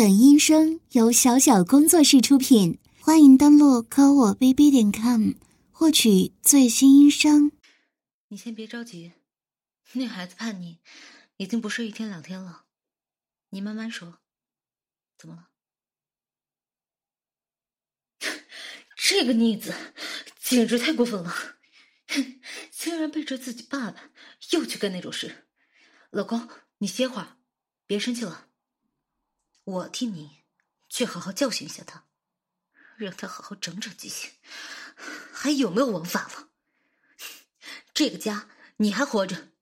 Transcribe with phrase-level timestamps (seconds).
[0.00, 5.32] 本音声由小小工作室出品，欢迎登录科我 bb 点 com
[5.70, 7.52] 获取最新音声。
[8.28, 9.12] 你先别着急，
[9.92, 10.78] 那孩子叛逆，
[11.36, 12.64] 已经不是一天两天了，
[13.50, 14.20] 你慢慢说。
[15.18, 15.50] 怎么了？
[18.96, 19.74] 这个逆子
[20.40, 21.30] 简直太过分了，
[22.72, 24.10] 竟然背着自己爸爸
[24.52, 25.46] 又去干那种事。
[26.08, 26.48] 老公，
[26.78, 27.36] 你歇会儿，
[27.86, 28.46] 别生气了。
[29.70, 30.42] 我替你
[30.88, 32.08] 去好好教训一下他，
[32.96, 34.32] 让他好好长长记性，
[35.32, 36.48] 还有没有王法了？
[37.94, 39.52] 这个家你还活着，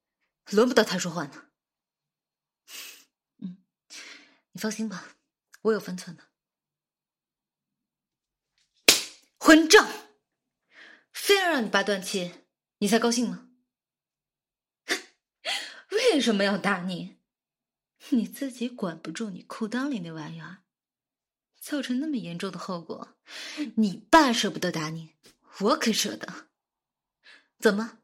[0.50, 1.50] 轮不到他说话呢。
[3.38, 3.58] 嗯，
[4.52, 5.16] 你放心吧，
[5.62, 6.24] 我有分寸的。
[9.38, 9.86] 混账！
[11.12, 12.46] 非要让你爸断气，
[12.78, 13.50] 你才高兴吗？
[15.90, 17.17] 为什么要打你？
[18.10, 20.62] 你自己管不住你裤裆里那玩意儿，
[21.60, 23.16] 造成那么严重的后果，
[23.76, 25.14] 你爸舍不得打你，
[25.60, 26.48] 我可舍得。
[27.58, 27.98] 怎么？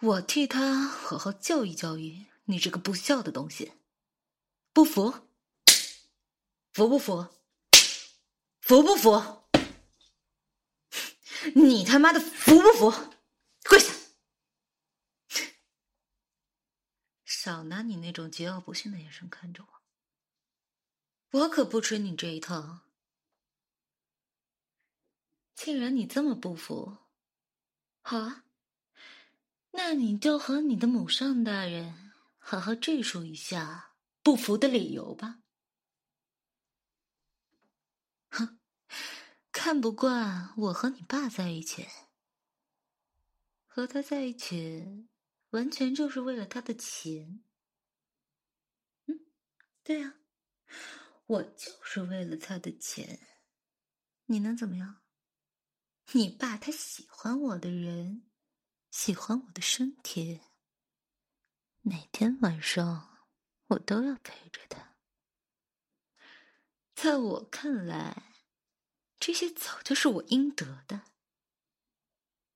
[0.00, 3.72] 我替他好好教育教育你这个不孝的东西，
[4.72, 5.28] 不服？
[6.72, 7.26] 服不服？
[8.60, 9.44] 服不服？
[11.54, 12.90] 你他妈的服不服？
[13.68, 13.92] 跪下！
[17.50, 19.66] 少拿你那种桀骜不驯的眼神看着
[21.32, 22.82] 我，我可不吃你这一套。
[25.56, 26.98] 既然你这么不服，
[28.02, 28.44] 好啊，
[29.72, 35.40] 那你就和你的母上大人好好赘述一下不服的理由吧。
[38.28, 38.60] 哼，
[39.50, 41.88] 看不惯我和你爸在一起，
[43.66, 45.09] 和他在一起。
[45.50, 47.42] 完全就是为了他的钱，
[49.06, 49.26] 嗯，
[49.82, 50.14] 对呀，
[51.26, 53.26] 我就是为了他的钱，
[54.26, 55.02] 你能怎么样？
[56.12, 58.30] 你爸他喜欢我的人，
[58.90, 60.40] 喜欢我的身体，
[61.82, 63.28] 每天晚上
[63.68, 64.96] 我都要陪着他。
[66.94, 68.34] 在我看来，
[69.18, 71.12] 这些早就是我应得的，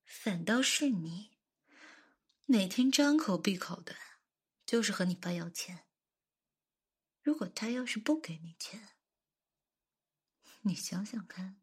[0.05, 1.34] 反倒是你。
[2.47, 3.97] 每天张口闭口的，
[4.67, 5.87] 就是和你爸要钱。
[7.23, 8.99] 如果他要是不给你钱，
[10.61, 11.63] 你想想看，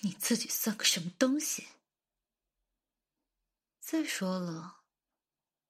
[0.00, 1.68] 你自己算个什么东西？
[3.80, 4.84] 再说了，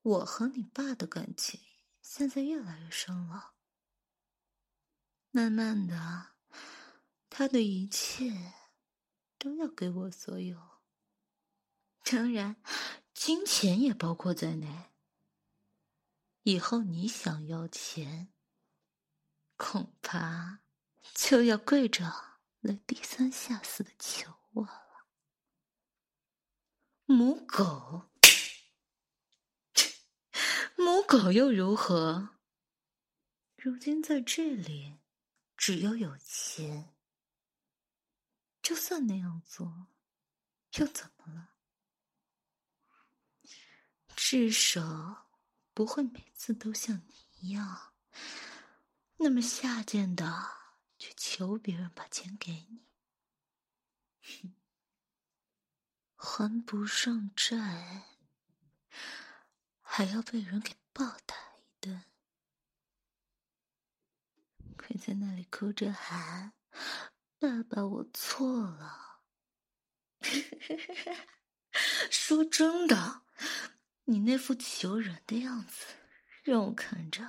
[0.03, 1.61] 我和你爸的感情
[2.03, 3.55] 现在越来越深了，
[5.31, 6.35] 慢慢的，
[7.31, 8.53] 他的一切
[9.39, 10.81] 都要给我所有。
[12.03, 12.61] 当然。
[13.15, 14.91] 金钱也包括在内。
[16.43, 18.35] 以后你想要钱，
[19.57, 20.61] 恐怕
[21.15, 22.05] 就要跪着
[22.61, 25.07] 来低三下四的求我了。
[27.07, 28.11] 母狗，
[30.77, 32.37] 母狗又如何？
[33.57, 34.99] 如今在这里，
[35.57, 36.95] 只要有钱，
[38.61, 39.87] 就算那样做，
[40.75, 41.54] 又怎么了？
[44.27, 45.29] 至少
[45.75, 47.93] 不会每次都像你一样
[49.19, 50.51] 那么下贱的
[50.97, 52.87] 去求别人把钱给你，
[54.23, 54.55] 哼
[56.17, 58.07] 还不上债，
[59.83, 62.05] 还要被人给暴打一顿，
[64.79, 66.55] 跪在那里哭着喊
[67.39, 69.21] ：“爸爸，我错了。
[72.11, 73.21] ”说真的。
[74.07, 75.87] 你那副求人的样子，
[76.43, 77.23] 让我看着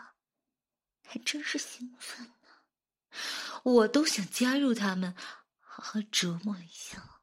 [1.04, 3.20] 还真是兴奋呢。
[3.64, 5.16] 我都想加入他们，
[5.60, 7.22] 好好折磨一下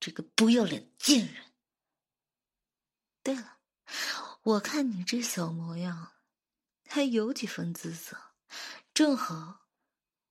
[0.00, 1.52] 这个不要脸的贱人。
[3.22, 3.58] 对了，
[4.42, 6.12] 我看你这小模样，
[6.88, 8.16] 还有几分姿色，
[8.94, 9.68] 正好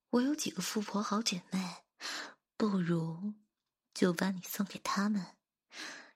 [0.10, 1.84] 我有几个富婆好姐妹，
[2.58, 3.36] 不如
[3.94, 5.36] 就把你送给他们。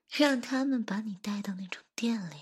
[0.09, 2.35] 让他们把你带到那种店里，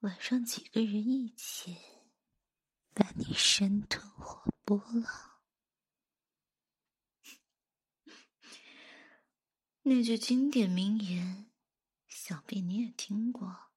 [0.00, 1.76] 晚上几个人一起
[2.94, 5.40] 把你生吞活剥了。
[9.82, 11.50] 那句经典名言，
[12.06, 13.72] 想必你也听过：“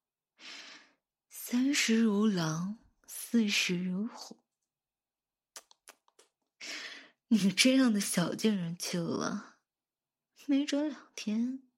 [1.30, 2.78] 三十如狼，
[3.08, 4.38] 四十如虎。
[7.30, 9.58] ”你这样的小贱人去了，
[10.46, 11.69] 没准两天。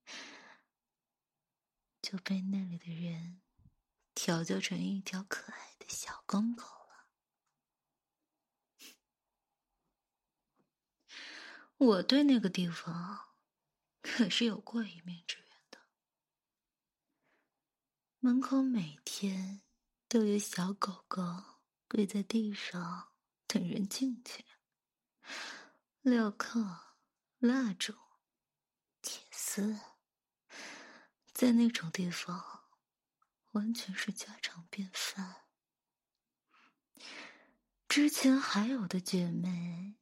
[2.12, 3.40] 就被那里的人
[4.13, 7.08] 调教成一条可爱的小公狗了。
[11.78, 13.30] 我对那个地方
[14.02, 15.80] 可是有过一面之缘的，
[18.19, 19.62] 门口每天
[20.10, 21.24] 都有小狗狗
[21.88, 23.14] 跪在地上
[23.48, 24.44] 等人进去。
[26.04, 26.98] 镣铐、
[27.40, 27.96] 蜡烛、
[29.02, 29.91] 铁丝。
[31.42, 32.66] 在那种地方
[33.54, 35.48] 完全是家常便饭。
[37.90, 39.96] 之前还有的姐妹。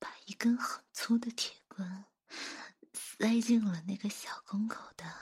[0.00, 2.04] 把一根很粗的铁棍
[2.92, 5.12] 塞进了那个小公口的，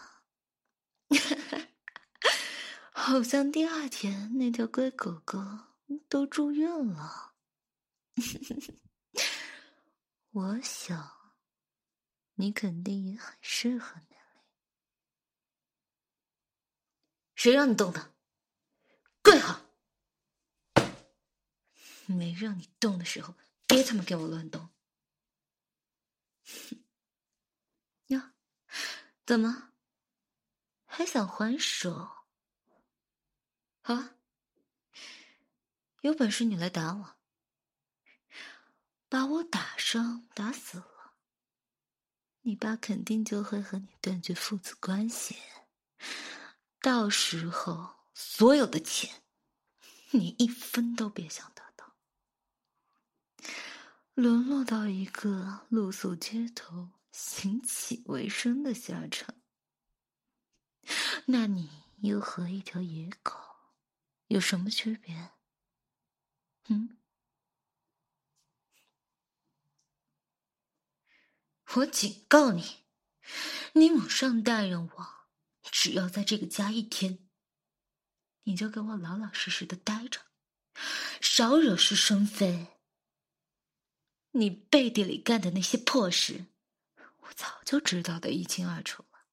[2.93, 5.41] 好像第二天那条乖狗狗
[6.11, 7.33] 都住院了。
[10.33, 11.33] 我想，
[12.35, 14.23] 你肯定也很适合那里。
[17.47, 18.13] 谁让你动的？
[19.23, 19.61] 跪好！
[22.07, 23.37] 没让你动的时候。
[23.69, 24.69] 别他妈给我乱动！
[28.09, 28.21] 哟，
[29.25, 29.71] 怎么
[30.87, 32.27] 还想还手？
[33.81, 34.17] 好啊，
[36.01, 37.17] 有本事你来打我，
[39.09, 41.15] 把我打伤、打死了，
[42.41, 45.37] 你爸肯定就会和你断绝父子关系。
[46.87, 49.25] 到时候，所有的钱，
[50.13, 51.97] 你一分都别想得到。
[54.15, 59.35] 沦落到一个露宿街头、行乞为生的下场，
[61.27, 63.35] 那你又和一条野狗
[64.29, 65.33] 有什么区别？
[66.69, 66.97] 嗯？
[71.75, 72.85] 我警告你，
[73.73, 75.16] 你母上大人我，
[75.71, 77.29] 只要在这个家一天，
[78.45, 80.21] 你就给我老老实实的待着，
[81.21, 82.79] 少惹是生非。
[84.33, 86.47] 你背地里干的那些破事，
[87.19, 89.27] 我早就知道的一清二楚了。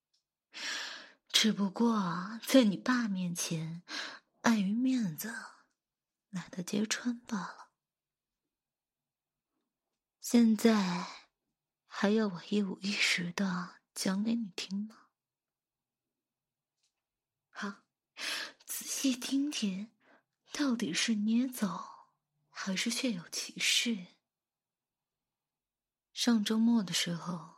[1.29, 3.83] 只不过在你爸面前，
[4.41, 5.33] 碍于面子，
[6.29, 7.71] 懒得揭穿罢了。
[10.21, 11.05] 现在
[11.85, 15.07] 还要我一五一十的讲给你听吗？
[17.49, 17.83] 好，
[18.65, 19.91] 仔细听听，
[20.51, 21.83] 到底是捏走，
[22.49, 24.07] 还是确有其事？
[26.13, 27.55] 上周末的时候，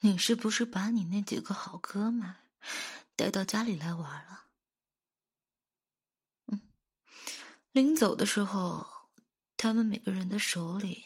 [0.00, 2.34] 你是不是把你那几个好哥们
[3.16, 4.46] 带到家里来玩了？
[6.46, 6.60] 嗯，
[7.72, 8.86] 临走的时候，
[9.56, 11.04] 他们每个人的手里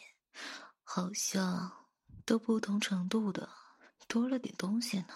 [0.83, 1.87] 好像
[2.25, 3.49] 都不同程度的
[4.07, 5.15] 多了点东西呢。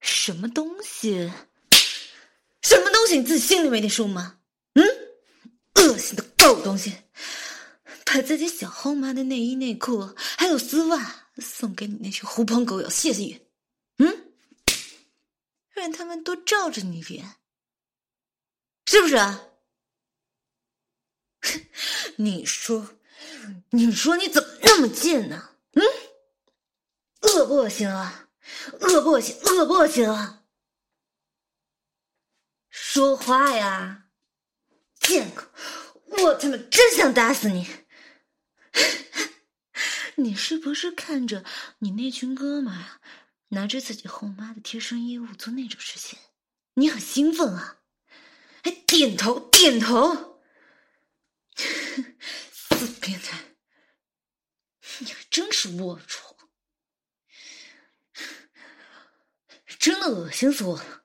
[0.00, 1.32] 什么东西？
[2.66, 3.16] 什么东西？
[3.16, 4.40] 你自己心里没点数吗？
[4.74, 4.84] 嗯，
[5.76, 6.92] 恶心的狗东西！
[8.04, 10.00] 把自己小后妈的内衣内裤
[10.36, 13.40] 还有丝袜送给你那群狐朋狗友谢谢你，
[13.98, 14.32] 嗯，
[15.74, 17.36] 让他们多照着你脸，
[18.86, 19.40] 是不是啊？
[22.16, 22.96] 你说，
[23.70, 25.50] 你说你怎么那么贱呢？
[25.74, 25.82] 嗯，
[27.20, 28.28] 恶不恶心啊？
[28.80, 29.36] 恶不恶心？
[29.44, 30.42] 恶不恶心啊？
[32.96, 34.06] 说话呀，
[35.00, 35.42] 贱狗！
[36.06, 37.68] 我他妈真想打死你！
[40.16, 41.44] 你是不是看着
[41.80, 42.98] 你那群哥们儿
[43.48, 46.18] 拿着自己后妈的贴身衣物做那种事情，
[46.76, 47.82] 你很兴奋啊？
[48.64, 50.40] 还点头点头？
[51.54, 53.56] 死变态！
[55.00, 56.34] 你还真是龌龊，
[59.78, 61.02] 真的恶心死我了！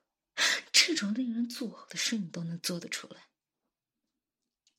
[0.72, 3.28] 这种令人作呕的事你都能做得出来，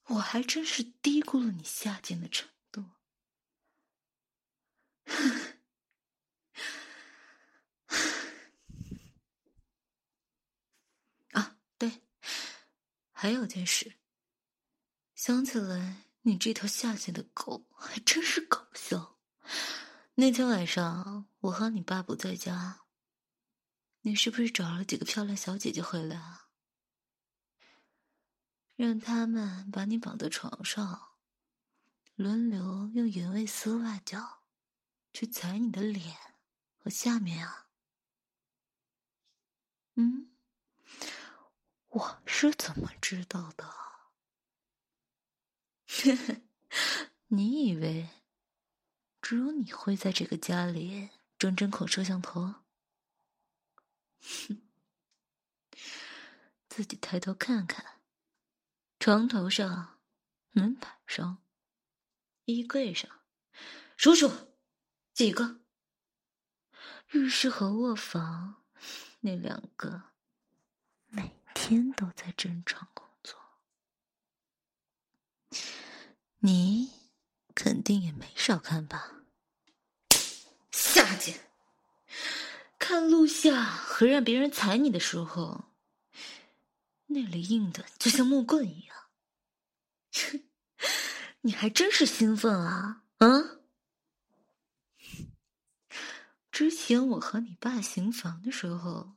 [0.05, 2.89] 我还真是低估了你下贱的程度。
[11.31, 12.01] 啊，对，
[13.11, 13.93] 还有件事。
[15.15, 19.17] 想起来，你这条下贱的狗还真是搞笑。
[20.15, 22.82] 那天晚上，我和你爸不在家，
[24.05, 26.49] 你是不是找了几个漂亮小姐姐回来啊？
[28.75, 31.15] 让他们把你绑在床上，
[32.15, 34.41] 轮流用原味丝袜脚。
[35.13, 36.17] 去踩你的脸
[36.75, 37.67] 和下面啊？
[39.93, 40.31] 嗯，
[41.89, 43.71] 我是怎么知道的？
[47.27, 48.09] 你以为
[49.21, 52.62] 只有你会在这个家里装针孔摄像头？
[54.23, 54.61] 哼，
[56.69, 58.01] 自己抬头看看，
[58.99, 59.99] 床头上、
[60.51, 61.43] 门板上、
[62.45, 63.09] 衣柜上。
[63.97, 64.55] 数数，
[65.13, 65.59] 几个？
[67.11, 68.63] 浴室和卧房
[69.19, 70.09] 那两个，
[71.07, 73.39] 每天都在正常工作。
[76.39, 76.91] 你
[77.53, 79.21] 肯定也没少看吧？
[80.71, 81.51] 下贱！
[82.93, 85.73] 看录像和让别人踩你的时候，
[87.07, 88.95] 那里硬的就像木棍一样。
[91.41, 93.03] 你还真是兴奋啊！
[93.17, 93.27] 啊！
[96.51, 99.15] 之前我和你爸行房的时候，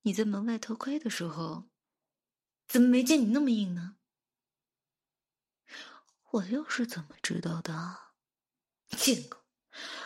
[0.00, 1.68] 你在门外偷窥的时候，
[2.66, 3.96] 怎么没见你那么硬呢？
[6.30, 8.14] 我又是怎么知道的？
[8.96, 9.44] 见过，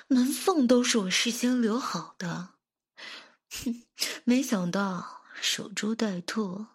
[0.08, 2.53] 门缝都是我事先留好的。
[3.62, 3.84] 哼，
[4.24, 6.66] 没想到守株待兔，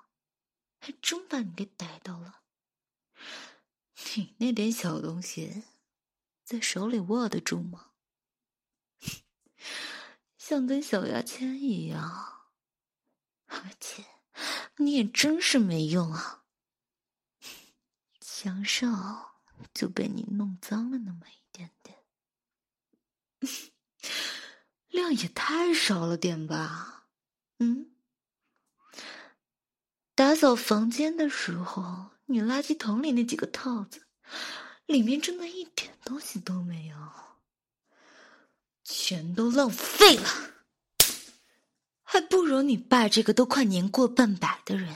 [0.79, 2.41] 还真把你给逮到了。
[4.15, 5.63] 你那点小东西，
[6.43, 7.91] 在手里握得住吗？
[10.38, 12.50] 像根小牙签一样，
[13.48, 14.05] 而且
[14.77, 16.45] 你也真是没用啊！
[18.21, 18.88] 享受
[19.74, 22.05] 就被你弄脏了那么一点点，
[24.89, 27.05] 量也太少了点吧？
[27.60, 27.91] 嗯，
[30.13, 32.12] 打扫房间的时候。
[32.31, 34.05] 你垃圾桶里那几个套子，
[34.86, 36.96] 里面真的一点东西都没有，
[38.84, 40.29] 全都浪费了，
[42.03, 44.96] 还不如你爸这个都快年过半百的人，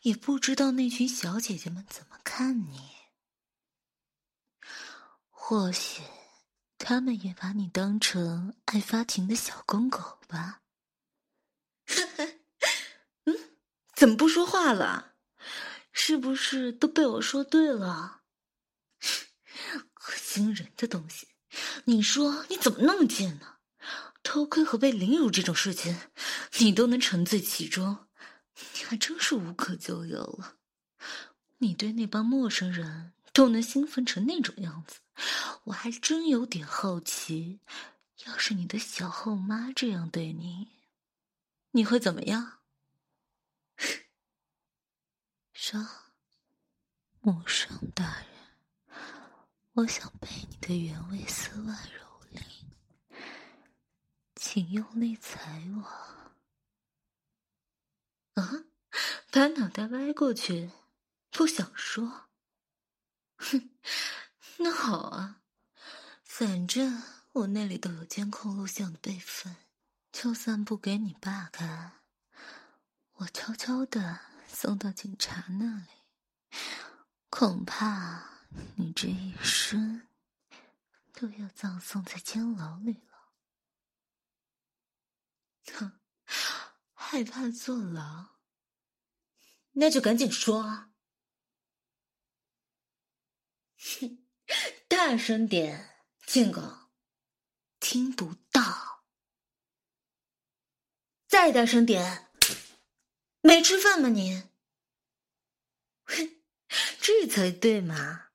[0.00, 2.80] 也不知道那群小姐姐们怎么看你，
[5.28, 6.00] 或许
[6.78, 10.60] 他们也把你当成爱发情的小公狗吧。
[13.24, 13.34] 嗯，
[13.94, 15.14] 怎么不说话了？
[15.92, 18.22] 是不是都被我说对了？
[19.00, 21.28] 恶心人的东西！
[21.84, 23.56] 你说你怎么那么贱呢？
[24.22, 25.96] 偷窥和被凌辱这种事情，
[26.58, 28.06] 你都能沉醉其中，
[28.74, 30.56] 你还真是无可救药了。
[31.58, 34.98] 你对那帮陌生人都能兴奋成那种样子，
[35.64, 37.60] 我还真有点好奇，
[38.26, 40.68] 要是你的小后妈这样对你，
[41.72, 42.60] 你会怎么样？
[45.52, 45.84] 说，
[47.20, 48.26] 母上大人，
[49.72, 51.90] 我想被你的原味丝袜蹂
[52.34, 52.42] 躏，
[54.36, 55.82] 请用力踩我。
[58.40, 58.64] 啊，
[59.30, 60.70] 把脑袋歪过去，
[61.30, 62.28] 不想说。
[63.38, 63.70] 哼，
[64.66, 65.42] 那好啊，
[66.24, 69.54] 反正我那里都有监控录像的备份，
[70.10, 72.00] 就算不给你爸看，
[73.18, 74.22] 我悄悄的。
[74.48, 75.86] 送到警察那里，
[77.28, 78.40] 恐怕
[78.76, 80.08] 你这一生
[81.12, 83.34] 都要葬送在监牢里了。
[85.74, 86.00] 哼，
[86.94, 88.38] 害怕坐牢？
[89.72, 90.90] 那就赶紧说啊！
[93.76, 94.25] 哼，
[94.88, 96.62] 大声点，贱狗，
[97.80, 99.04] 听不到。
[101.26, 102.30] 再大声点。
[103.40, 104.48] 没吃饭吗你？
[106.04, 106.40] 哼，
[107.00, 108.30] 这才对嘛！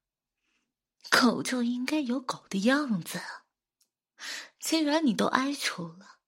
[1.09, 3.21] 狗就应该有狗的样子。
[4.59, 6.19] 既然你都哀求了，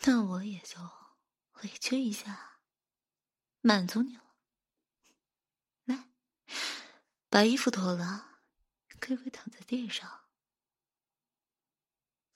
[0.00, 0.80] 那我也就
[1.62, 2.60] 委屈一下，
[3.60, 4.24] 满足你了。
[5.84, 6.08] 来，
[7.28, 8.29] 把衣服脱了，
[9.00, 10.08] 乖乖躺在地上。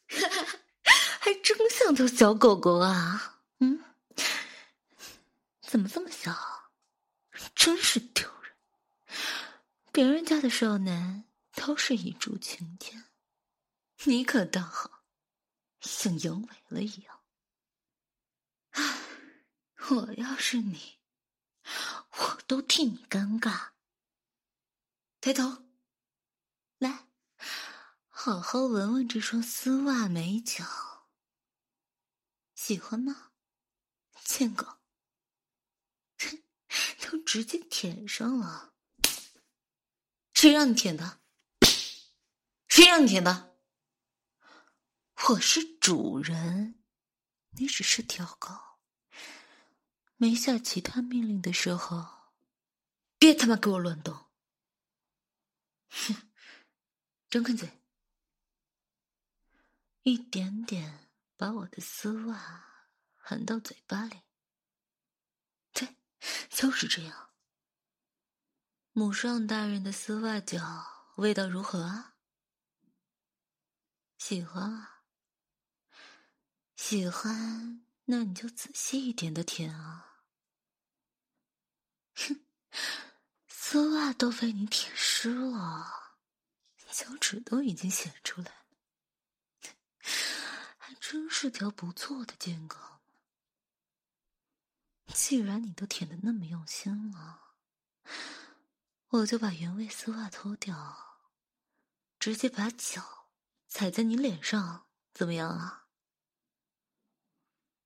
[1.20, 3.40] 还真像条小狗狗啊！
[3.60, 3.82] 嗯。
[5.60, 6.70] 怎么这么小？
[7.54, 8.56] 真是丢人！
[9.90, 13.10] 别人家的少男都是一柱擎天，
[14.04, 15.02] 你可倒好，
[15.80, 17.20] 像阳痿了一样。
[18.70, 19.00] 唉，
[19.90, 20.98] 我要是你，
[22.18, 23.70] 我都替你尴尬。
[25.20, 25.63] 抬头，
[26.84, 27.06] 来，
[28.10, 31.08] 好好闻闻这双丝袜美脚，
[32.54, 33.32] 喜欢吗，
[34.22, 34.80] 贱狗？
[37.00, 38.74] 都直接舔上了，
[40.34, 41.22] 谁让你舔的？
[42.68, 43.56] 谁让你舔的？
[45.30, 46.82] 我是主人，
[47.52, 48.50] 你只是条狗。
[50.16, 52.34] 没下其他命令的时候，
[53.16, 54.26] 别他妈给我乱动！
[55.88, 56.30] 哼，
[57.34, 57.82] 张开嘴，
[60.04, 62.64] 一点点把我的丝袜
[63.16, 64.22] 含到嘴巴里。
[65.72, 65.96] 对
[66.48, 67.30] 就是这样。
[68.92, 72.14] 母上大人的丝袜脚味道如何啊？
[74.16, 75.02] 喜欢啊？
[76.76, 80.22] 喜欢，那你就仔细一点的舔啊！
[82.14, 82.46] 哼，
[83.48, 86.03] 丝袜都被你舔湿了，
[86.94, 88.66] 脚趾都已经显出来了，
[90.78, 92.78] 还真是条不错的贱狗。
[95.12, 97.56] 既然你都舔的那么用心了，
[99.08, 101.18] 我就把原味丝袜脱掉，
[102.20, 103.26] 直接把脚
[103.66, 105.88] 踩在你脸上，怎么样啊？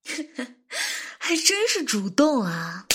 [1.18, 2.86] 还真是主动啊，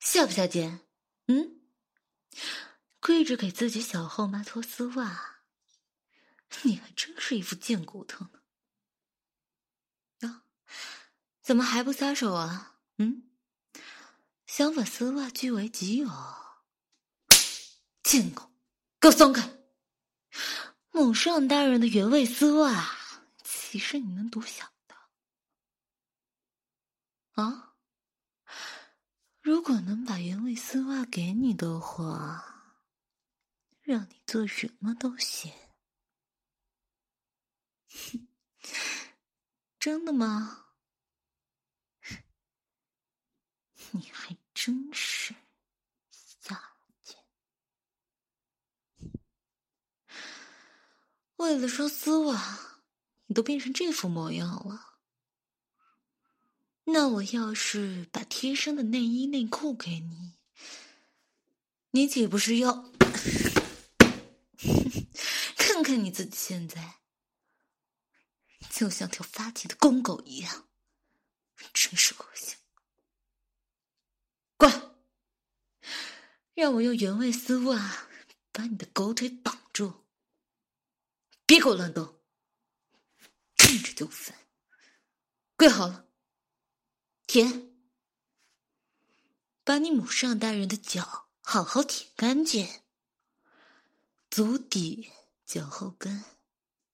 [0.00, 0.80] 下不下贱？
[1.26, 1.60] 嗯，
[3.06, 5.36] 跪着给自己小后妈脱丝袜，
[6.62, 8.40] 你还真是一副贱骨头呢。
[10.28, 10.42] 啊，
[11.40, 12.80] 怎么还不撒手啊？
[12.96, 13.30] 嗯？
[14.48, 16.10] 想把丝袜据为己有，
[18.02, 18.50] 贱狗，
[18.98, 19.56] 给我松开！
[20.90, 22.90] 母上大人的原味丝袜，
[23.44, 24.96] 岂是你能独享的？
[27.40, 27.76] 啊！
[29.40, 32.55] 如果能把原味丝袜给你的话，
[33.86, 35.52] 让你做什么都行。
[37.88, 38.28] 哼
[39.78, 40.64] 真的吗？
[43.92, 45.32] 你还真是
[46.10, 47.16] 下贱！
[51.36, 52.82] 为了说丝袜，
[53.26, 54.94] 你都变成这副模样了。
[56.86, 60.34] 那我要是把贴身的内衣内裤给你，
[61.92, 62.90] 你岂不是要
[64.58, 65.06] 哼
[65.56, 67.00] 看看你自己现在，
[68.70, 70.68] 就像条发情的公狗一样，
[71.72, 72.56] 真是恶心！
[74.56, 74.96] 滚！
[76.54, 78.08] 让我用原味丝袜
[78.50, 80.06] 把你的狗腿绑住，
[81.44, 82.18] 别给我乱动，
[83.56, 84.34] 看着就烦。
[85.56, 86.08] 跪好了，
[87.26, 87.76] 舔，
[89.64, 92.82] 把你母上大人的脚好好舔干净，
[94.36, 95.10] 足底、
[95.46, 96.22] 脚后跟、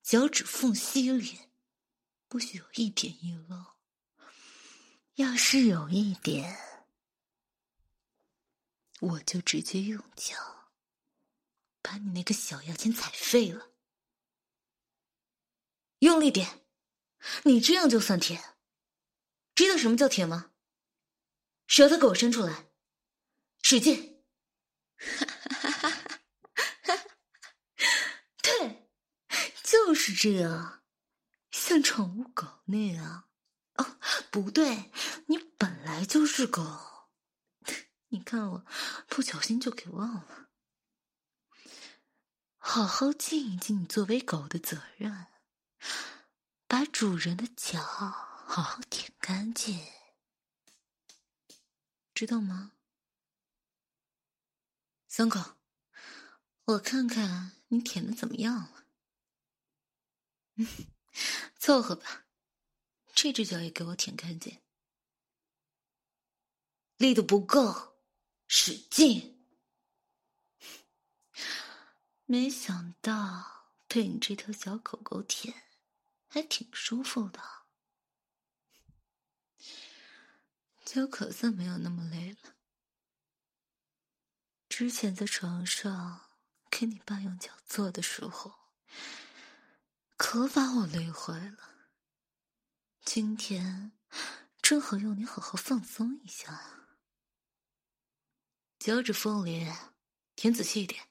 [0.00, 1.40] 脚趾缝隙里
[2.28, 3.72] 不许有一点遗漏，
[5.14, 6.56] 要是有一点。
[9.00, 10.36] 我就直接用脚
[11.82, 13.72] 把你那个小牙签踩废了，
[15.98, 16.60] 用力点，
[17.42, 18.40] 你这样就算舔。
[19.56, 20.52] 知道什么叫舔吗？
[21.66, 22.68] 舌头给我伸出来，
[23.62, 24.22] 使劲！
[24.96, 26.01] 哈哈哈哈，
[29.72, 30.82] 就是这样，
[31.50, 33.24] 像宠物狗那样。
[33.76, 33.98] 哦，
[34.30, 34.92] 不对，
[35.28, 36.62] 你本来就是狗。
[38.08, 38.66] 你看我
[39.08, 40.50] 不小心就给忘了，
[42.58, 45.28] 好好尽一尽你作为狗的责任，
[46.66, 49.82] 把主人的脚好好舔干净，
[52.12, 52.72] 知道吗？
[55.08, 55.56] 松口，
[56.64, 58.81] 我看看你舔的怎么样了。
[61.58, 62.26] 凑合吧，
[63.14, 64.60] 这只脚也给我舔干净，
[66.96, 67.90] 力度不够。
[68.54, 69.46] 使劲！
[72.26, 75.70] 没想到被你这条小狗狗舔，
[76.28, 77.40] 还挺舒服的，
[80.84, 82.56] 就可算没有那么累了。
[84.68, 86.28] 之前在床上
[86.70, 88.54] 给你爸用脚做的时候，
[90.24, 91.88] 可把我累坏了。
[93.04, 93.90] 今天
[94.62, 96.60] 正好用你好好放松一下。
[98.78, 99.66] 脚趾缝里
[100.36, 101.08] 舔仔细一点，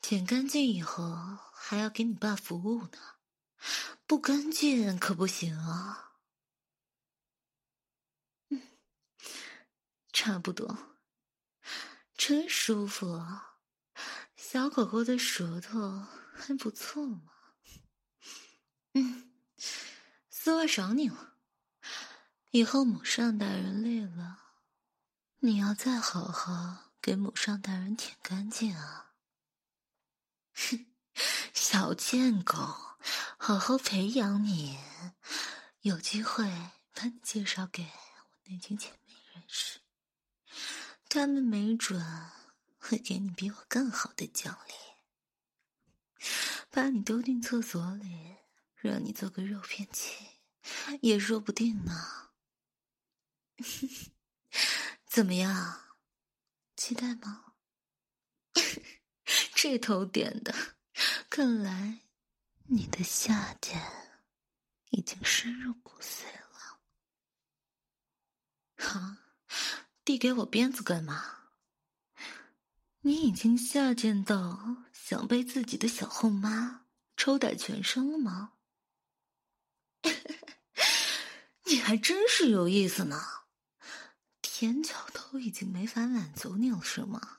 [0.00, 2.98] 舔干净以后还要给你爸服务呢，
[4.04, 6.16] 不干净可不行啊。
[8.48, 8.60] 嗯，
[10.12, 10.96] 差不多，
[12.16, 13.60] 真舒服啊，
[14.34, 16.04] 小狗狗的舌头
[16.36, 17.22] 还不错嘛。
[18.92, 19.32] 嗯，
[20.28, 21.34] 丝袜赏你了，
[22.50, 24.42] 以后母上大人累了。
[25.40, 29.12] 你要再好好给母上大人舔干净啊！
[30.54, 30.86] 哼，
[31.52, 32.54] 小贱狗，
[33.36, 34.78] 好好培养你，
[35.82, 36.46] 有机会
[36.94, 37.90] 把你介绍给我
[38.44, 39.80] 那群姐妹认识，
[41.08, 42.02] 他们没准
[42.78, 44.74] 会给你比我更好的奖励，
[46.70, 48.36] 把你丢进厕所里，
[48.74, 50.40] 让你做个肉片器，
[51.00, 52.30] 也说不定呢。
[55.06, 55.96] 怎么样，
[56.76, 57.54] 期待吗？
[59.54, 60.54] 这头点的，
[61.30, 62.00] 看来
[62.64, 63.80] 你的下贱
[64.90, 66.80] 已经深入骨髓了。
[68.76, 69.18] 哈，
[70.04, 71.50] 递给我鞭子干嘛？
[73.00, 78.54] 你已经下贱到想被自己的小后妈抽打全身了吗？
[81.66, 83.22] 你还真是有意思呢，
[84.42, 87.38] 天桥都已经没法满足你了，是吗？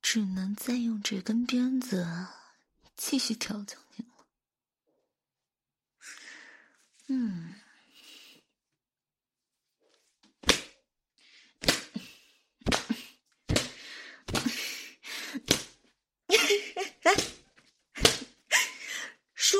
[0.00, 2.26] 只能再用这根鞭子
[2.96, 4.26] 继续调教你了。
[7.08, 7.56] 嗯，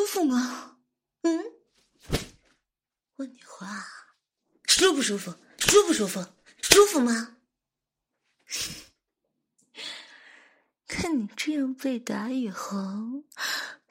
[0.01, 0.79] 舒服吗？
[1.21, 1.45] 嗯，
[3.17, 3.85] 问你话，
[4.65, 5.37] 舒不舒服？
[5.59, 6.25] 舒不舒服？
[6.63, 7.37] 舒服吗？
[10.89, 12.73] 看你这样被打以后，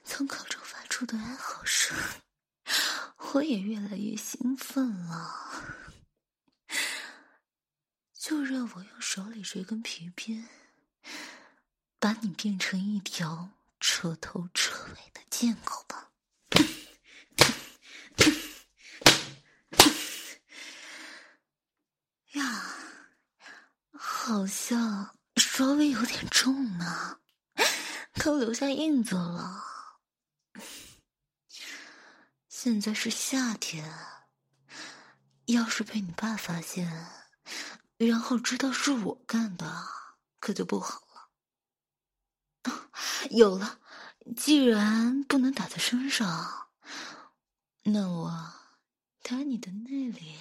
[0.03, 1.95] 从口中发出的哀嚎声，
[3.33, 5.85] 我也越来越兴奋了。
[8.15, 10.49] 就让我用手里这根皮鞭，
[11.99, 16.11] 把你变成一条彻头彻尾的贱狗吧。
[22.33, 22.75] 呀，
[23.91, 25.15] 好像。
[25.35, 27.19] 稍微有点重呢，
[28.15, 29.63] 都留下印子了。
[32.49, 33.89] 现在是夏天，
[35.45, 37.07] 要是被你爸发现，
[37.97, 39.87] 然后知道是我干的，
[40.39, 41.01] 可就不好。
[43.31, 43.79] 有了，
[44.35, 46.69] 既然不能打在身上，
[47.83, 48.53] 那我
[49.21, 50.37] 打你的内里，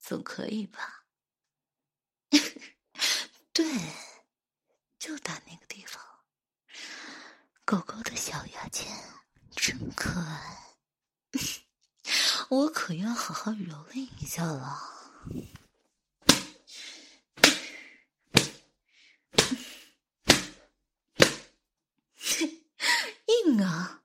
[0.00, 1.04] 总可以吧？
[3.52, 3.64] 对，
[4.98, 6.02] 就打那个地方。
[7.64, 8.86] 狗狗的小牙签
[9.56, 10.76] 真可爱，
[12.48, 14.92] 我可要好好蹂躏一下了。
[23.26, 24.02] 硬啊，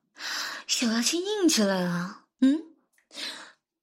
[0.66, 2.24] 小牙签硬起来了。
[2.40, 2.62] 嗯，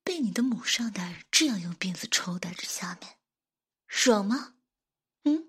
[0.04, 3.17] 被你的母上大人这样用鞭子抽打着下面，
[3.88, 4.54] 爽吗？
[5.23, 5.45] 嗯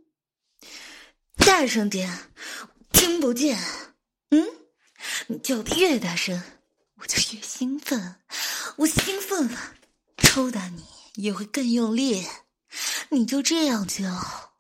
[1.37, 2.31] 大声点，
[2.93, 3.59] 听不见。
[4.31, 4.47] 嗯，
[5.29, 6.41] 你叫的越大声，
[6.97, 8.17] 我就越兴奋。
[8.77, 9.75] 我兴奋了，
[10.19, 12.27] 抽打你也会更用力。
[13.09, 14.53] 你就这样叫，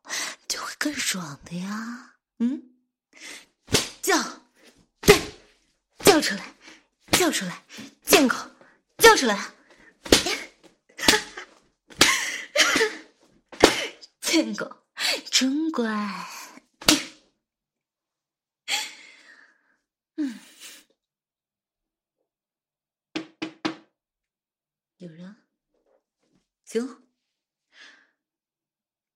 [0.49, 2.17] 就会更爽的呀。
[2.39, 2.63] 嗯，
[4.03, 4.17] 叫，
[6.11, 6.57] 叫出来，
[7.13, 7.65] 叫出来，
[8.03, 8.35] 贱狗，
[8.99, 9.55] 叫出来。
[14.21, 14.85] 贱狗，
[15.31, 15.87] 真乖。
[20.17, 20.41] 嗯
[24.97, 25.37] 有人，
[26.65, 27.05] 行，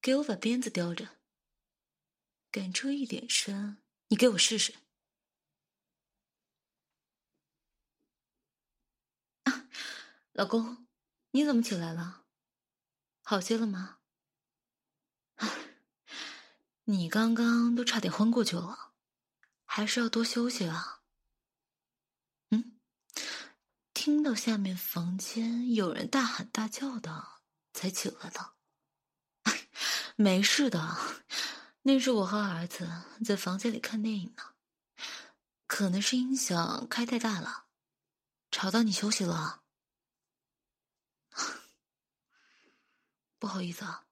[0.01, 1.09] 给我把鞭子叼着，
[2.53, 4.73] 敢出一点声，你给我试试。
[9.43, 9.69] 啊，
[10.35, 10.89] 老公，
[11.31, 12.25] 你怎么起来了？
[13.23, 13.99] 好些了吗？
[16.87, 18.95] 你刚刚都差点昏过去了，
[19.65, 21.03] 还是要多休息啊。
[22.51, 22.81] 嗯
[23.95, 27.41] 听到下面房间有人大喊大叫的，
[27.73, 28.55] 才起来的。
[30.17, 30.97] 没事的，
[31.83, 32.91] 那是我和儿子
[33.25, 34.55] 在房间里看电影呢，
[35.69, 37.67] 可能是音响开太大了，
[38.51, 39.64] 吵到你休息了。
[43.45, 44.07] 不好意思啊。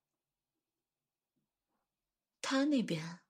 [2.42, 3.20] 他那边，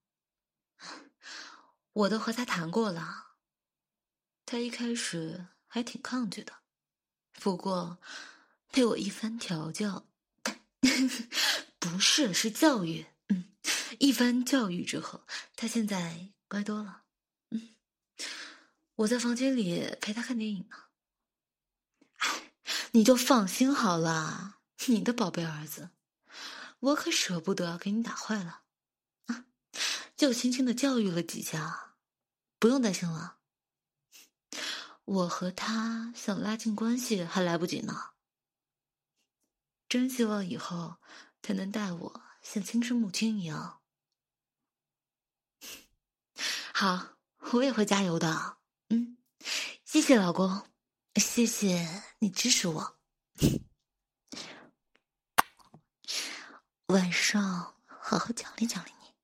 [1.93, 3.37] 我都和他谈过了，
[4.45, 5.47] 他一开始。
[5.69, 6.53] 还挺抗拒的，
[7.41, 7.99] 不过
[8.71, 10.07] 被我一番调教，
[11.79, 13.51] 不是是教育，嗯，
[13.99, 15.25] 一番教育之后，
[15.57, 17.05] 他现在乖多了。
[17.49, 17.75] 嗯，
[18.97, 20.77] 我在房间里陪他看电影呢。
[22.93, 25.91] 你就放心好了，你的宝贝儿子，
[26.81, 28.63] 我可舍不得给你打坏了，
[30.17, 31.95] 就轻轻的教育了几下，
[32.59, 33.39] 不用担心了。
[35.05, 38.13] 我和他想拉近关系还来不及呢，
[39.89, 40.97] 真希望以后
[41.43, 43.81] 他能待我像亲生母亲一样。
[46.73, 47.17] 好，
[47.53, 48.59] 我也会加油的。
[48.89, 49.19] 嗯，
[49.85, 50.67] 谢谢老公，
[51.17, 52.99] 谢谢你支持我。
[56.87, 59.15] 晚上好好奖励奖励你。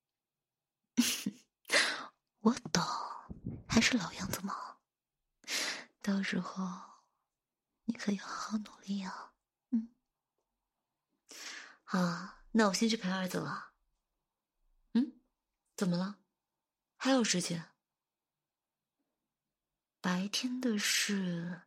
[2.40, 2.82] 我懂，
[3.68, 4.78] 还是老样子吗？
[6.22, 7.02] 时候，
[7.84, 9.34] 你可以好好努力啊。
[9.70, 9.94] 嗯，
[11.84, 13.72] 好，那我先去陪儿子了。
[14.94, 15.20] 嗯，
[15.76, 16.18] 怎么了？
[16.96, 17.62] 还有事情？
[20.00, 21.62] 白天的事，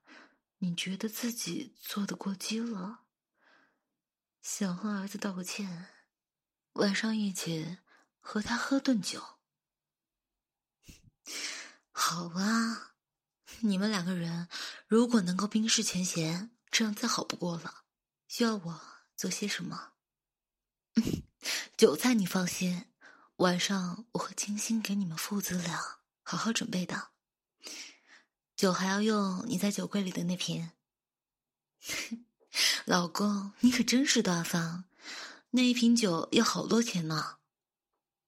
[0.58, 3.04] 你觉得自己做的过激了，
[4.42, 5.88] 想和儿子道个歉，
[6.74, 7.78] 晚上一起
[8.20, 9.38] 和他喝顿酒。
[11.92, 12.96] 好啊，
[13.60, 14.50] 你们两个人
[14.88, 17.84] 如果能够冰释前嫌，这样再好不过了。
[18.28, 18.82] 需要我
[19.16, 19.94] 做些什么？
[21.78, 22.86] 韭菜，你放心，
[23.38, 27.12] 晚上我会精心给你们父子俩好好准备的。
[28.56, 30.72] 酒还要用你在酒柜里的那瓶。
[32.86, 34.86] 老公，你可真是大方，
[35.52, 37.38] 那一瓶酒要好多钱呢。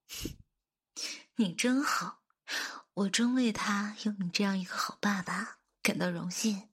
[1.35, 2.21] 你真好。
[2.95, 6.69] 我真为他有你这样一个好爸爸感到荣幸，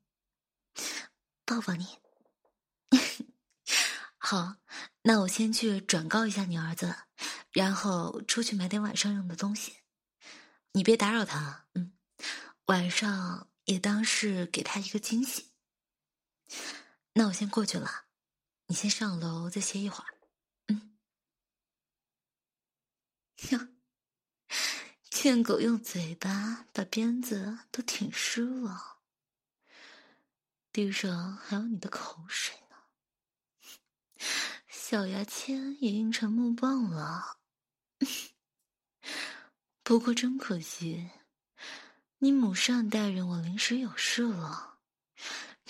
[1.47, 1.87] 抱抱你。
[4.19, 4.57] 好，
[5.05, 6.95] 那我先去转告一下你儿子，
[7.53, 9.77] 然后出去买点晚上用的东西。
[10.73, 11.95] 你别打扰他，嗯，
[12.67, 15.53] 晚上也当是给他一个惊喜。
[17.15, 18.07] 那我先过去了，
[18.67, 20.15] 你先上楼再歇一会儿。
[20.69, 20.97] 嗯，
[23.51, 23.69] 哟。
[25.11, 29.01] 贱狗用嘴巴把鞭子都舔湿了，
[30.73, 32.77] 地上还有你的口水呢。
[34.69, 37.39] 小牙签也硬成木棒了。
[39.83, 41.11] 不过真可惜，
[42.19, 44.79] 你母上大人我临时有事了，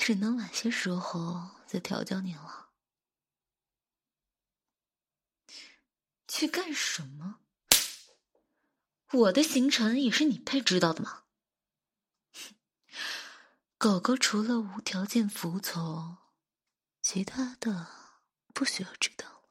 [0.02, 2.70] 只能晚些时候再调教你了。
[6.26, 7.40] 去干什么？
[9.12, 11.24] 我的行程也是你配知道的吗？
[13.76, 16.16] 狗狗除了无条件服从，
[17.02, 17.86] 其他的
[18.54, 19.50] 不需要知道了。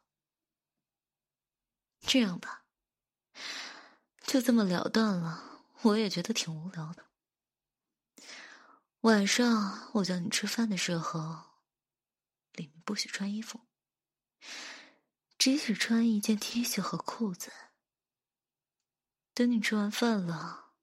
[2.01, 2.65] 这样吧，
[4.25, 5.62] 就这么了断了。
[5.83, 7.09] 我也觉得挺无聊的。
[9.01, 11.62] 晚上我叫你吃饭的时候，
[12.51, 13.62] 里面不许穿衣服，
[15.38, 17.49] 只许穿一件 T 恤和裤子。
[19.33, 20.73] 等你吃完饭了，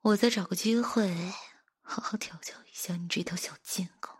[0.00, 1.34] 我再找个机会
[1.82, 4.18] 好好调教一下你这条小贱狗。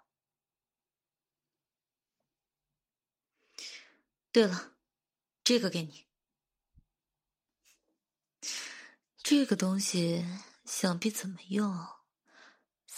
[4.31, 4.76] 对了，
[5.42, 6.07] 这个给你。
[9.22, 10.22] 这个东西
[10.66, 11.95] 想必怎么用，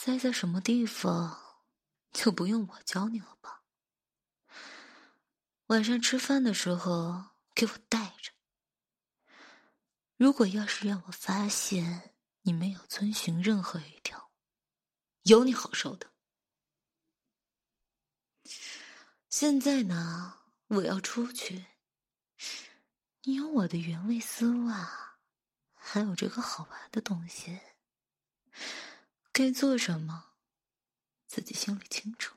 [0.01, 1.37] 塞在什么地方，
[2.13, 3.63] 就不用我教你了吧？
[5.65, 8.31] 晚上吃饭的时候给我带着。
[10.15, 14.31] 如果要是让我发现你没有遵循任何一条，
[15.23, 16.09] 有你好受的。
[19.27, 21.65] 现在呢，我要出去。
[23.23, 25.17] 你有我的原味丝袜，
[25.73, 27.59] 还有这个好玩的东西，
[29.39, 30.33] 该做什么，
[31.25, 32.35] 自己心里清楚。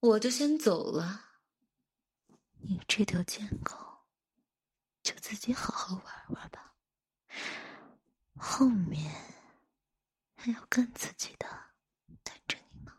[0.00, 1.38] 我就先走了。
[2.60, 3.74] 你这条贱狗。
[5.02, 6.76] 就自己好好玩玩吧，
[8.36, 9.12] 后面
[10.36, 11.48] 还有更刺激的
[12.22, 12.92] 等着你呢。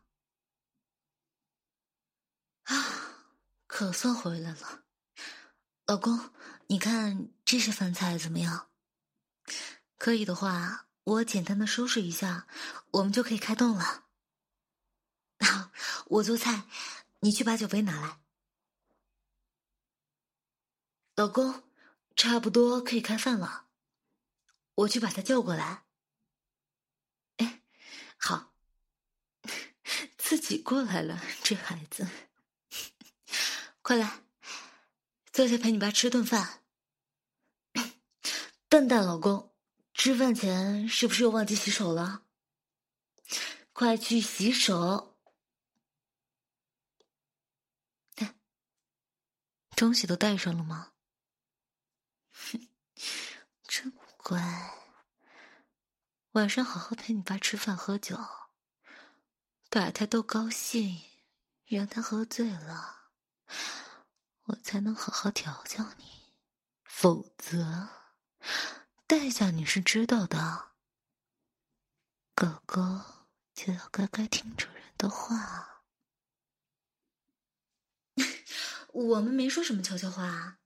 [2.63, 2.75] 啊，
[3.65, 4.83] 可算回来了，
[5.85, 6.33] 老公，
[6.67, 8.72] 你看这些饭菜怎么样？
[10.03, 12.45] 可以的话，我简单的收拾一下，
[12.91, 14.03] 我们就可以开动了。
[15.39, 15.71] 好，
[16.07, 16.63] 我做菜，
[17.21, 18.19] 你去把酒杯拿来，
[21.15, 21.63] 老公。
[22.17, 23.67] 差不多可以开饭了，
[24.75, 25.85] 我去把他叫过来。
[27.37, 27.61] 哎，
[28.17, 28.53] 好，
[30.17, 32.05] 自己过来了，这孩子，
[33.81, 34.19] 快来，
[35.31, 36.61] 坐下陪你爸吃顿饭。
[38.67, 39.52] 笨蛋老公，
[39.93, 42.25] 吃饭前是不是又忘记洗手了？
[43.71, 45.17] 快去洗手！
[48.15, 48.35] 哎，
[49.75, 50.93] 东西都带上了吗？
[52.31, 52.67] 哼
[53.63, 54.39] 真乖，
[56.31, 58.17] 晚上好好陪你爸吃饭喝酒，
[59.69, 61.01] 把他逗高兴，
[61.65, 63.09] 让他喝醉了，
[64.43, 66.33] 我才能好好调教你。
[66.83, 67.89] 否则，
[69.15, 70.71] 代价你是知道的。
[72.33, 72.81] 狗狗
[73.53, 75.83] 就要乖乖听主人的话。
[78.91, 80.57] 我们没说什么悄悄话，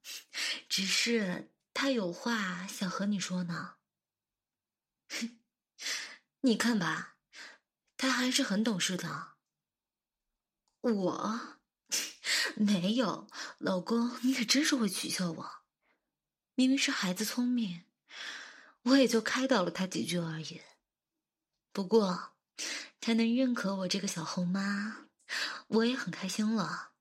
[0.70, 1.52] 只是。
[1.74, 3.76] 他有话想和你说呢，
[6.42, 7.18] 你看吧，
[7.98, 9.36] 他还是很懂事的。
[10.80, 11.58] 我
[12.56, 15.64] 没有，老公，你可真是会取笑我。
[16.56, 17.84] 明明是孩子聪明，
[18.88, 20.62] 我也就开导了他几句而已。
[21.74, 22.34] 不过，
[23.02, 25.08] 他能认可我这个小后妈，
[25.68, 26.94] 我也很开心了。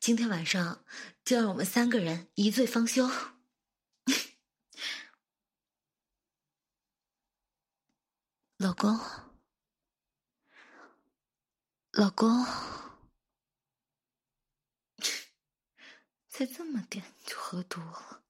[0.00, 0.84] 今天晚上
[1.24, 3.10] 就让我们三个人一醉方休。
[8.56, 8.98] 老公，
[11.92, 12.44] 老公，
[16.28, 18.24] 才这么点就喝多了，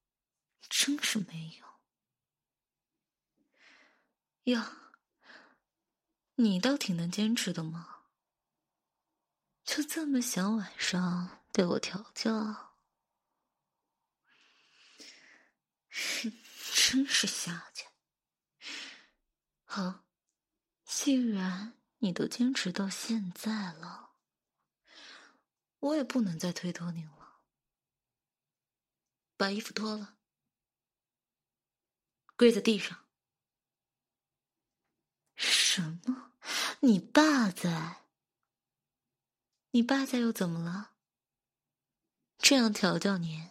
[0.68, 1.67] 真是没有。
[4.50, 4.92] 呀，
[6.36, 8.04] 你倒挺能坚持的嘛，
[9.64, 12.74] 就这么想晚上被我调教，
[15.90, 17.90] 真是下贱。
[19.64, 20.04] 好。
[20.90, 24.14] 既然你都坚持到现在了，
[25.78, 27.42] 我也不能再推脱你了。
[29.36, 30.16] 把衣服脱了，
[32.36, 33.07] 跪在地上。
[35.70, 36.32] 什么？
[36.80, 38.04] 你爸在？
[39.72, 40.94] 你爸在又怎么了？
[42.38, 43.50] 这样调教你，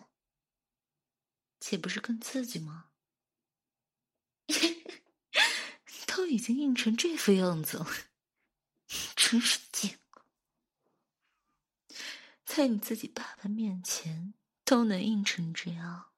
[1.59, 2.89] 岂不是更刺激吗？
[6.07, 7.85] 都已经硬成这副样子了，
[9.15, 9.99] 真是贱！
[12.43, 14.33] 在你自己爸爸面前
[14.65, 16.11] 都能硬成这样，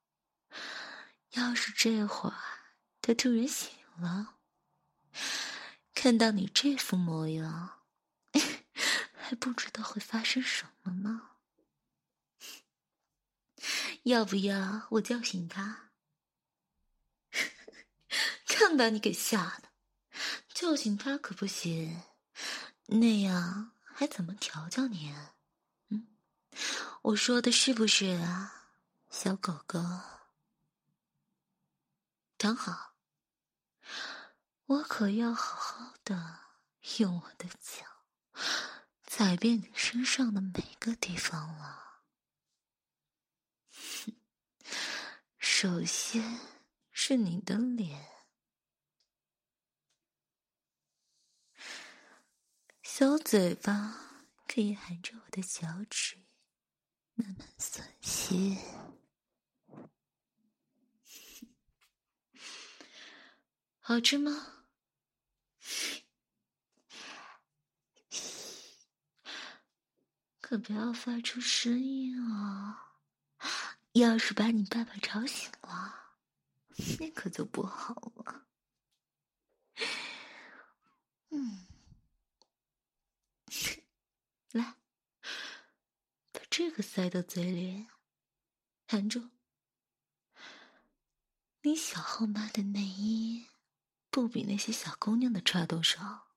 [1.32, 2.40] 要是这会儿
[3.02, 4.38] 他突然醒了，
[6.02, 7.82] 看到你这副模样，
[9.20, 11.32] 还不知道会发生什么呢。
[14.04, 15.90] 要不要我叫醒他？
[18.48, 19.64] 看把你给吓的！
[20.54, 22.02] 叫醒他可不行，
[22.86, 25.14] 那样还怎么调教你？
[25.90, 26.08] 嗯，
[27.02, 28.70] 我说的是不是啊，
[29.10, 29.84] 小狗狗？
[32.38, 32.89] 躺好，
[34.70, 36.42] 我可要好好的
[37.00, 37.84] 用我的脚
[39.04, 42.04] 踩遍你身上的每个地方了。
[45.40, 46.40] 首先
[46.92, 48.08] 是你的脸。
[52.84, 56.16] 小嘴巴可以含着我的脚趾，
[57.16, 58.60] 慢慢吮吸，
[63.80, 64.58] 好吃吗？
[70.42, 72.98] 可不要发出声音啊！
[73.94, 76.18] 要是把你爸爸吵醒了，
[77.00, 78.48] 那可就不好了。
[81.30, 81.68] 嗯。
[84.54, 84.76] 来，
[86.32, 87.88] 把这个塞到嘴里，
[88.88, 89.30] 含住。
[91.62, 93.49] 你小后妈的内衣
[94.10, 96.28] 不比那些小姑娘的差多少，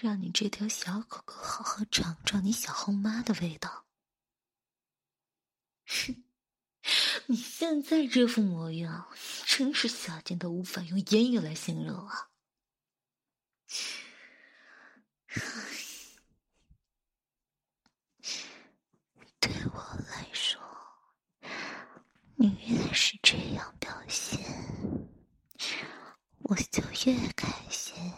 [0.00, 3.86] 让你这条小狗狗好好尝尝你小后妈的味道。
[5.86, 6.24] 哼，
[7.26, 9.08] 你现在这副模样，
[9.46, 12.30] 真是下贱到无法用言语来形容啊！
[19.40, 20.60] 对我来说，
[22.36, 24.40] 你越是这样表现，
[26.46, 28.12] 我就越开心，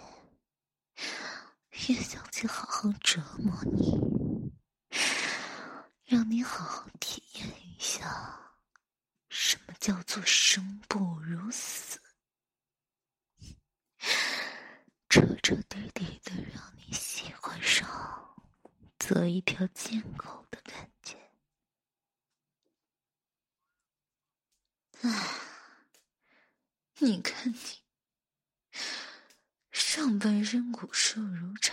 [1.89, 4.53] 越想去好好折磨你，
[6.05, 8.59] 让你好好体验一下
[9.29, 12.01] 什么叫做生不如死，
[15.09, 16.93] 彻彻底底的让你。
[16.93, 18.45] 喜欢上
[18.99, 21.17] 做一条贱狗的感觉，
[25.03, 25.41] 唉，
[26.99, 27.86] 你看你，
[29.89, 31.73] 上半身骨瘦如柴，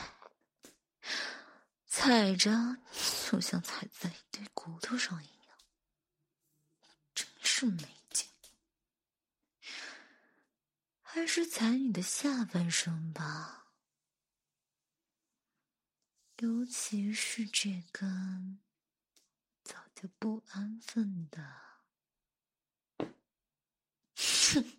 [1.88, 2.78] 踩着
[3.28, 5.58] 就像踩在一堆骨头上一样，
[7.16, 8.30] 真是没劲。
[11.02, 13.74] 还是踩你的下半身吧。
[16.38, 18.60] 尤其是这根
[19.64, 21.42] 早就不安分的，
[24.16, 24.78] 哼，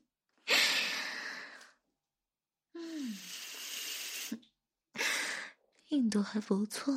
[2.84, 3.18] 嗯，
[5.88, 6.94] 硬度还不错，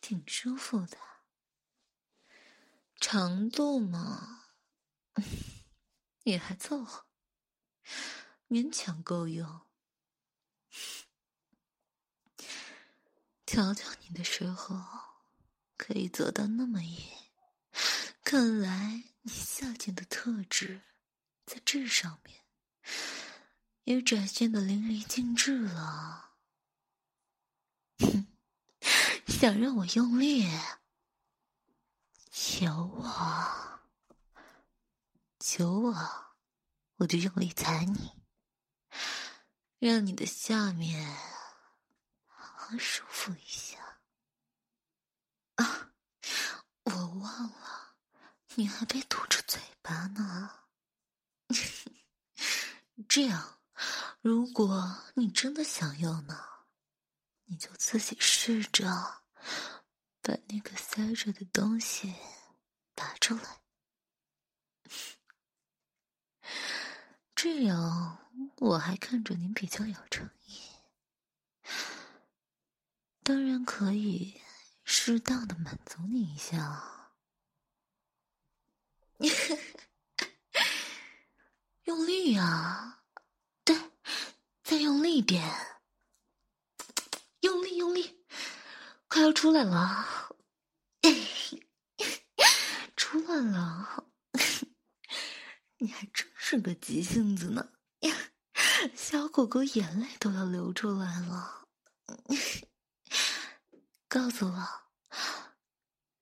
[0.00, 0.98] 挺舒服的。
[3.00, 4.46] 长度嘛，
[6.24, 7.06] 也还凑合。
[8.48, 9.62] 勉强够用。
[13.46, 14.76] 调教你的时候，
[15.76, 16.98] 可以做到那么野，
[18.24, 20.82] 看来你下贱的特质，
[21.46, 22.42] 在这上面
[23.84, 26.32] 也展现的淋漓尽致了。
[27.98, 28.26] 哼，
[29.26, 30.48] 想让我用力？
[32.30, 33.80] 求我，
[35.38, 35.94] 求我，
[36.96, 38.12] 我就用力踩你，
[39.78, 41.16] 让你的下面
[42.26, 44.00] 好好舒服一下。
[45.56, 45.92] 啊，
[46.84, 47.94] 我忘了，
[48.54, 50.50] 你还被堵着嘴巴呢。
[53.08, 53.60] 这样，
[54.24, 56.42] 如果你真的想要呢，
[57.44, 59.22] 你就自己试着。
[60.22, 62.14] 把那个塞着的东西
[62.94, 63.60] 拔出来，
[67.34, 70.58] 这样我还看着您比较有诚意。
[73.22, 74.40] 当然可以
[74.84, 77.12] 适当的满足你一下，
[81.84, 83.03] 用力啊！
[84.64, 85.44] 再用力点，
[87.40, 88.24] 用力用力。
[89.08, 90.34] 快要出来了，
[92.96, 94.06] 出来了！
[95.76, 97.72] 你还真是个急性子呢，
[98.96, 101.68] 小狗狗眼泪都要流出来了。
[104.08, 104.68] 告诉我，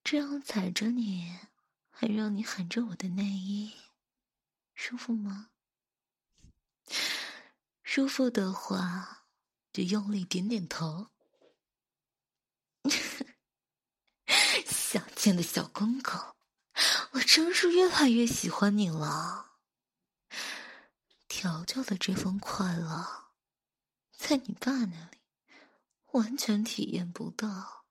[0.03, 1.39] 这样踩着你，
[1.91, 3.73] 还让你喊着我的内衣，
[4.75, 5.52] 舒服吗？
[7.83, 9.27] 舒服的话，
[9.73, 11.09] 就用力点点头。
[14.67, 16.13] 小贱的小公狗，
[17.13, 19.53] 我真是越来越喜欢你了。
[21.29, 23.33] 调教的这份快乐，
[24.17, 25.19] 在你爸那里
[26.13, 27.87] 完全体验不到。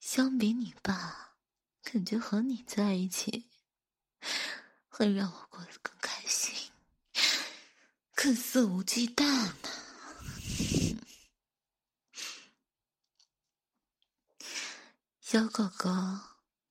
[0.00, 1.36] 相比你爸，
[1.82, 3.50] 感觉和你在一起，
[4.88, 6.15] 会让我过得更开，
[8.26, 9.70] 更肆无忌惮呢。
[15.20, 15.88] 小狗狗，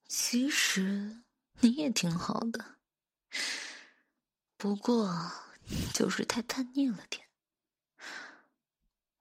[0.05, 1.23] 其实
[1.61, 2.75] 你也挺好的，
[4.57, 5.31] 不过
[5.93, 7.25] 就是太叛逆了点。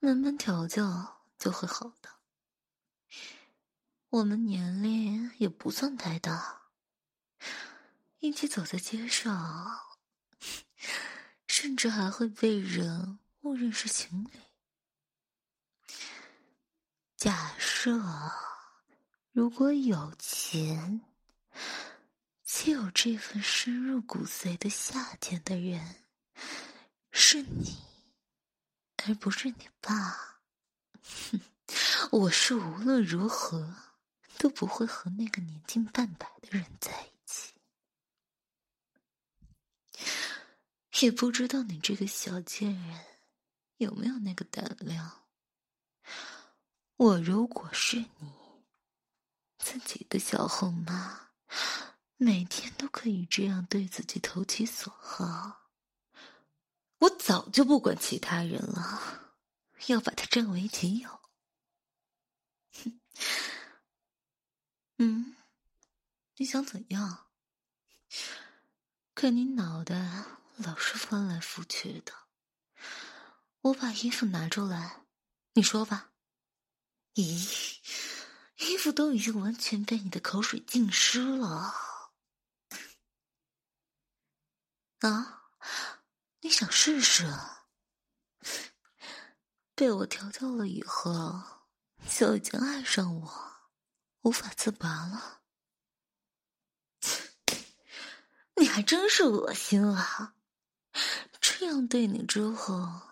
[0.00, 2.10] 慢慢调教就会好的。
[4.08, 6.62] 我们年龄也不算太大，
[8.18, 9.78] 一起走在街上，
[11.64, 14.28] 甚至还会被人误认是情侣。
[17.16, 17.98] 假设。
[19.32, 21.00] 如果有钱，
[22.44, 26.04] 且有这份深入骨髓的夏天的人，
[27.10, 27.78] 是你，
[29.06, 30.42] 而不是你爸。
[31.02, 31.40] 哼，
[32.12, 33.74] 我是无论如何
[34.38, 37.54] 都不会和那个年近半百的人在一起。
[41.00, 43.00] 也不知道你这个小贱人
[43.78, 45.24] 有没有那个胆量。
[46.96, 48.44] 我如果是你。
[49.56, 51.30] 自己的小后妈，
[52.18, 55.70] 每天都可以这样对自己投其所好。
[56.98, 59.32] 我早就不管其他人了，
[59.86, 61.08] 要把她占为己有。
[62.74, 63.00] 哼，
[64.98, 65.34] 嗯，
[66.36, 67.28] 你想怎样？
[69.14, 70.24] 看你脑袋
[70.56, 72.12] 老是翻来覆去的，
[73.60, 75.04] 我把衣服拿出来，
[75.54, 76.12] 你说吧。
[77.14, 77.78] 咦？
[78.58, 81.74] 衣服都已经完全被你的口水浸湿了，
[85.00, 85.50] 啊！
[86.40, 87.26] 你想试试？
[89.74, 91.66] 被我调教了以后，
[92.08, 93.68] 就已经爱上我，
[94.22, 95.42] 无法自拔了。
[98.56, 100.33] 你还真是恶心啊！
[101.40, 103.02] 这样对你之后，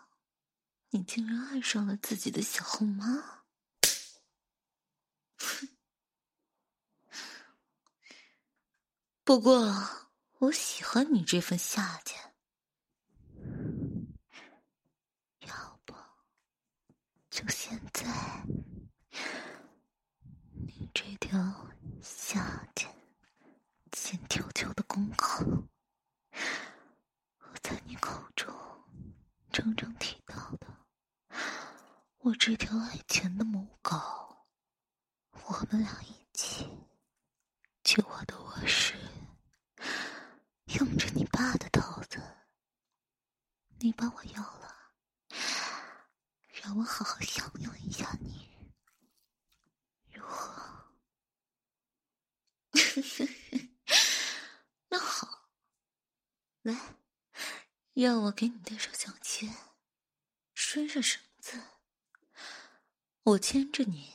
[0.91, 3.43] 你竟然爱上了自己的小后妈。
[9.25, 9.73] 不过，
[10.39, 12.35] 我喜欢你这份下贱。
[15.47, 15.95] 要不，
[17.31, 18.45] 就现在，
[20.51, 21.71] 你这条
[22.03, 22.93] 下贱、
[23.93, 25.69] 欠条条的公狗，
[28.03, 28.53] 口中
[29.53, 30.67] 常常提到的，
[32.19, 33.97] 我这条爱钱的母狗，
[35.31, 36.69] 我们俩一起
[37.85, 38.97] 去我的卧室。
[40.79, 41.81] 用着你爸的刀
[42.11, 42.21] 子，
[43.79, 44.75] 你把我要了，
[46.61, 48.49] 让我好好享用一下你，
[50.13, 50.91] 如何？
[54.89, 55.47] 那好，
[56.63, 56.75] 来，
[57.95, 59.55] 让我给你戴上项圈，
[60.55, 61.61] 拴上绳子，
[63.23, 64.15] 我牵着你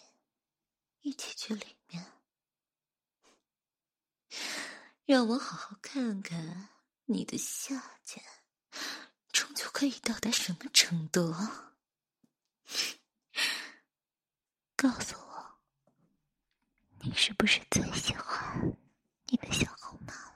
[1.01, 2.13] 一起去里面，
[5.05, 6.69] 让我好好看看
[7.05, 8.23] 你的下贱。
[9.31, 11.31] 终究可以到达什么程度？
[14.75, 15.59] 告诉我，
[17.01, 18.75] 你是不是最喜欢
[19.27, 20.26] 你的小红帽？